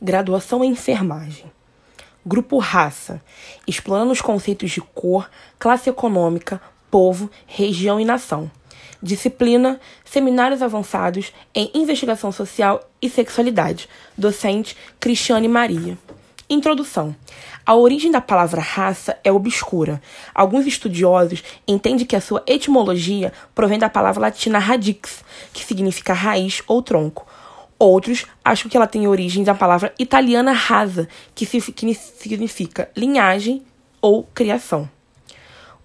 [0.00, 1.50] Graduação em enfermagem.
[2.24, 3.20] Grupo Raça,
[3.66, 5.28] explorando os conceitos de cor,
[5.58, 8.48] classe econômica, povo, região e nação.
[9.02, 13.88] Disciplina, seminários avançados em investigação social e sexualidade.
[14.16, 15.98] Docente Cristiane Maria.
[16.48, 17.14] Introdução.
[17.66, 20.00] A origem da palavra raça é obscura.
[20.32, 26.62] Alguns estudiosos entendem que a sua etimologia provém da palavra latina radix, que significa raiz
[26.68, 27.26] ou tronco.
[27.78, 33.62] Outros acham que ela tem origem da palavra italiana rasa, que significa linhagem
[34.00, 34.90] ou criação.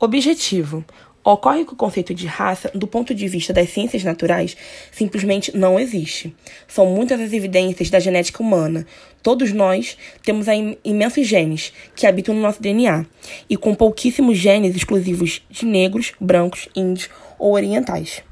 [0.00, 0.84] Objetivo:
[1.24, 4.56] Ocorre que o conceito de raça, do ponto de vista das ciências naturais,
[4.90, 6.34] simplesmente não existe.
[6.66, 8.84] São muitas as evidências da genética humana.
[9.22, 10.46] Todos nós temos
[10.82, 13.06] imensos genes que habitam no nosso DNA,
[13.48, 18.24] e com pouquíssimos genes exclusivos de negros, brancos, índios ou orientais.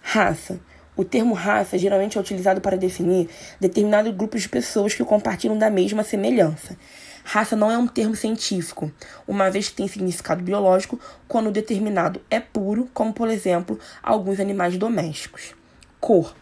[0.00, 0.58] Raça.
[0.96, 3.28] O termo raça geralmente é utilizado para definir
[3.60, 6.76] determinados grupos de pessoas que compartilham da mesma semelhança.
[7.22, 8.90] Raça não é um termo científico,
[9.26, 10.98] uma vez que tem significado biológico
[11.28, 15.54] quando determinado é puro, como por exemplo alguns animais domésticos.
[16.00, 16.34] Cor.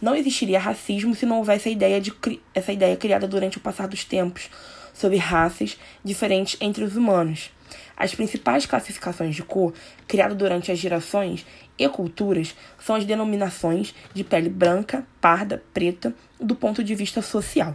[0.00, 2.12] Não existiria racismo se não houvesse ideia de,
[2.52, 4.50] essa ideia criada durante o passar dos tempos
[4.92, 7.50] sobre raças diferentes entre os humanos.
[7.96, 9.72] As principais classificações de cor
[10.06, 11.46] criadas durante as gerações
[11.78, 17.74] e culturas são as denominações de pele branca, parda, preta, do ponto de vista social.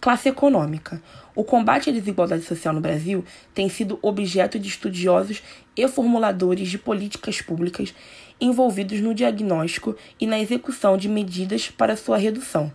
[0.00, 1.02] Classe econômica.
[1.34, 5.42] O combate à desigualdade social no Brasil tem sido objeto de estudiosos
[5.76, 7.94] e formuladores de políticas públicas
[8.40, 12.72] envolvidos no diagnóstico e na execução de medidas para sua redução.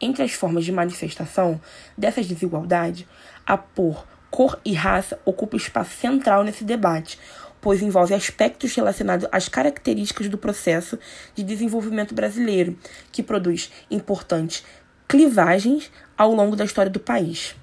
[0.00, 1.60] Entre as formas de manifestação
[1.96, 3.06] dessas desigualdades,
[3.46, 7.18] a por, cor e raça ocupa espaço central nesse debate,
[7.60, 10.98] pois envolve aspectos relacionados às características do processo
[11.34, 12.78] de desenvolvimento brasileiro,
[13.12, 14.64] que produz importantes
[15.06, 17.54] clivagens ao longo da história do país.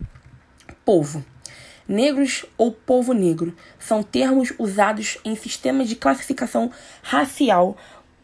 [0.84, 1.26] Povo.
[1.88, 6.70] Negros ou povo negro são termos usados em sistemas de classificação
[7.02, 7.78] racial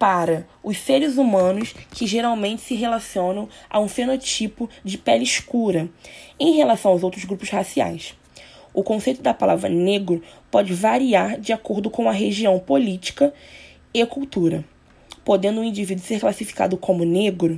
[0.03, 5.89] para os seres humanos que geralmente se relacionam a um fenotipo de pele escura
[6.37, 8.13] em relação aos outros grupos raciais.
[8.73, 10.21] O conceito da palavra negro
[10.51, 13.33] pode variar de acordo com a região política
[13.93, 14.65] e cultura,
[15.23, 17.57] podendo um indivíduo ser classificado como negro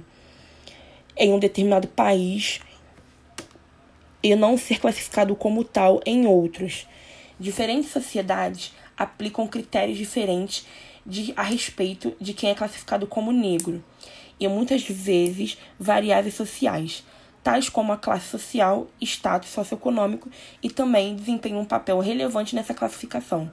[1.18, 2.60] em um determinado país
[4.22, 6.86] e não ser classificado como tal em outros.
[7.40, 10.64] Diferentes sociedades aplicam critérios diferentes
[11.06, 13.84] de, a respeito de quem é classificado como negro,
[14.40, 17.06] e muitas vezes variáveis sociais,
[17.44, 20.30] tais como a classe social, status socioeconômico,
[20.64, 23.52] e também desempenham um papel relevante nessa classificação.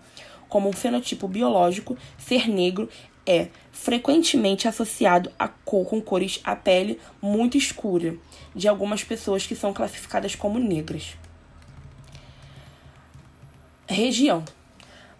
[0.48, 2.88] Como um fenotipo biológico, ser negro
[3.26, 8.16] é frequentemente associado a cor com cores a pele muito escura
[8.54, 11.16] de algumas pessoas que são classificadas como negras.
[13.86, 14.44] Região.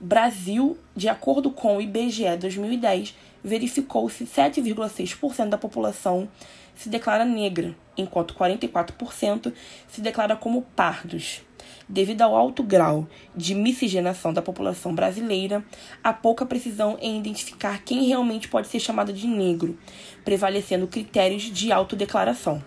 [0.04, 6.28] Brasil, de acordo com o IBGE 2010, verificou-se 7,6% da população
[6.74, 9.52] se declara negra, enquanto 44%
[9.86, 11.42] se declara como pardos.
[11.88, 15.64] Devido ao alto grau de miscigenação da população brasileira,
[16.02, 19.78] há pouca precisão em identificar quem realmente pode ser chamado de negro,
[20.24, 22.60] prevalecendo critérios de autodeclaração.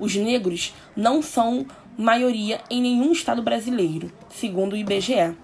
[0.00, 1.66] Os negros não são
[1.98, 5.36] maioria em nenhum estado brasileiro, segundo o IBGE.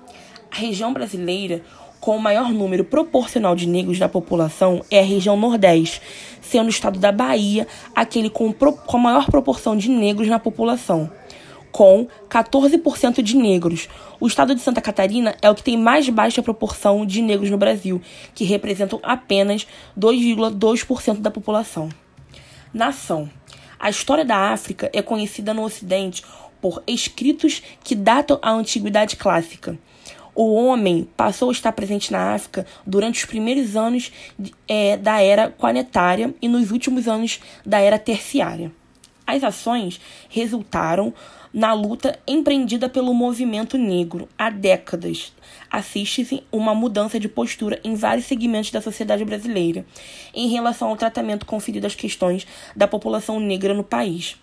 [0.50, 1.62] A região brasileira
[2.00, 6.00] com o maior número proporcional de negros da população é a região Nordeste,
[6.40, 11.10] sendo o estado da Bahia aquele com, com a maior proporção de negros na população
[11.70, 13.88] com 14% de negros.
[14.18, 17.56] O estado de Santa Catarina é o que tem mais baixa proporção de negros no
[17.56, 18.00] Brasil,
[18.34, 19.66] que representam apenas
[19.98, 21.88] 2,2% da população.
[22.72, 23.30] Nação.
[23.78, 26.22] A história da África é conhecida no Ocidente
[26.60, 29.78] por escritos que datam a antiguidade clássica.
[30.42, 34.10] O homem passou a estar presente na África durante os primeiros anos
[34.66, 38.72] é, da era planetária e nos últimos anos da era terciária.
[39.26, 40.00] As ações
[40.30, 41.12] resultaram
[41.52, 45.30] na luta empreendida pelo movimento negro há décadas.
[45.70, 49.84] Assiste-se uma mudança de postura em vários segmentos da sociedade brasileira
[50.32, 54.38] em relação ao tratamento conferido às questões da população negra no país.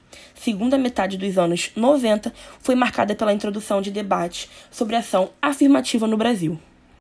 [0.48, 6.16] Segunda metade dos anos 90 foi marcada pela introdução de debates sobre ação afirmativa no
[6.16, 6.58] Brasil.